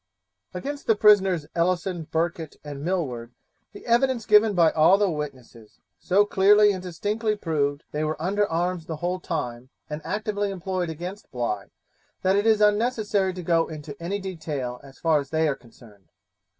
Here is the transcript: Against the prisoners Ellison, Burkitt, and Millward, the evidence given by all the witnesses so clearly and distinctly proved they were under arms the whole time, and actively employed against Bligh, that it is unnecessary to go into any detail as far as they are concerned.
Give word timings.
Against 0.51 0.87
the 0.87 0.95
prisoners 0.95 1.45
Ellison, 1.53 2.05
Burkitt, 2.11 2.55
and 2.63 2.81
Millward, 2.83 3.35
the 3.71 3.85
evidence 3.85 4.25
given 4.25 4.55
by 4.55 4.71
all 4.71 4.97
the 4.97 5.11
witnesses 5.11 5.79
so 5.99 6.25
clearly 6.25 6.71
and 6.71 6.81
distinctly 6.81 7.35
proved 7.35 7.83
they 7.91 8.03
were 8.03 8.19
under 8.19 8.49
arms 8.49 8.87
the 8.87 8.95
whole 8.95 9.19
time, 9.19 9.69
and 9.91 10.01
actively 10.03 10.49
employed 10.49 10.89
against 10.89 11.29
Bligh, 11.29 11.67
that 12.23 12.35
it 12.35 12.47
is 12.47 12.61
unnecessary 12.61 13.31
to 13.31 13.43
go 13.43 13.67
into 13.67 13.95
any 14.01 14.17
detail 14.17 14.79
as 14.81 14.97
far 14.97 15.19
as 15.19 15.29
they 15.29 15.47
are 15.47 15.53
concerned. 15.55 16.09